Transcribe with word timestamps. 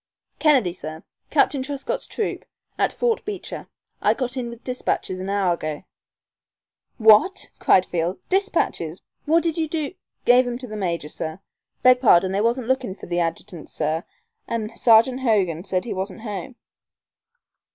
"Kennedy, 0.39 0.73
sir. 0.73 1.03
Captain 1.29 1.61
Truscott's 1.61 2.07
troop, 2.07 2.43
at 2.75 2.91
Fort 2.91 3.23
Beecher. 3.23 3.67
I 4.01 4.15
got 4.15 4.35
in 4.35 4.49
with 4.49 4.63
despatches 4.63 5.19
an 5.19 5.29
hour 5.29 5.53
ago" 5.53 5.83
"What!" 7.13 7.51
cried 7.59 7.85
Field. 7.85 8.17
"Despatches! 8.27 8.99
What 9.27 9.43
did 9.43 9.57
you 9.59 9.67
do" 9.67 9.93
"Gave 10.25 10.47
'em 10.47 10.57
to 10.57 10.65
the 10.67 10.75
major, 10.75 11.07
sir. 11.09 11.39
Beg 11.83 12.01
pardon; 12.01 12.31
they 12.31 12.41
was 12.41 12.57
lookin' 12.57 12.95
for 12.95 13.05
the 13.05 13.19
adjutant, 13.19 13.69
sir, 13.69 14.03
an' 14.47 14.75
Sergeant 14.75 15.19
Hogan 15.19 15.63
said 15.63 15.85
he 15.85 15.93
wasn't 15.93 16.21
home." 16.21 16.55